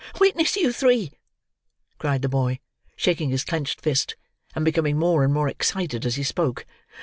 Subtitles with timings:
[0.19, 1.11] "Witness you three,"
[1.99, 2.57] cried the boy
[2.95, 4.15] shaking his clenched fist,
[4.55, 6.65] and becoming more and more excited as he spoke.